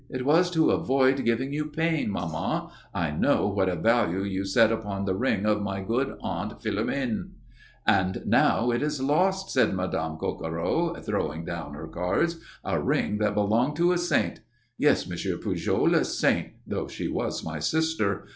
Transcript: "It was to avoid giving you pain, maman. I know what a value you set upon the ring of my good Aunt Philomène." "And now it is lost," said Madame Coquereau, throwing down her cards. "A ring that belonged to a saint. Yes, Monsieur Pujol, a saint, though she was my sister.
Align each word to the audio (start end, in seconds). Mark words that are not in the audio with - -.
"It 0.09 0.25
was 0.25 0.49
to 0.49 0.71
avoid 0.71 1.23
giving 1.25 1.53
you 1.53 1.65
pain, 1.67 2.09
maman. 2.09 2.69
I 2.91 3.11
know 3.11 3.47
what 3.47 3.69
a 3.69 3.75
value 3.75 4.23
you 4.23 4.45
set 4.45 4.71
upon 4.71 5.05
the 5.05 5.13
ring 5.13 5.45
of 5.45 5.61
my 5.61 5.81
good 5.81 6.17
Aunt 6.23 6.59
Philomène." 6.59 7.29
"And 7.85 8.23
now 8.25 8.71
it 8.71 8.81
is 8.81 8.99
lost," 8.99 9.51
said 9.51 9.75
Madame 9.75 10.17
Coquereau, 10.17 10.95
throwing 11.03 11.45
down 11.45 11.75
her 11.75 11.87
cards. 11.87 12.39
"A 12.63 12.81
ring 12.81 13.19
that 13.19 13.35
belonged 13.35 13.75
to 13.75 13.91
a 13.91 13.97
saint. 13.99 14.39
Yes, 14.75 15.07
Monsieur 15.07 15.37
Pujol, 15.37 15.93
a 15.93 16.03
saint, 16.03 16.53
though 16.65 16.87
she 16.87 17.07
was 17.07 17.45
my 17.45 17.59
sister. 17.59 18.25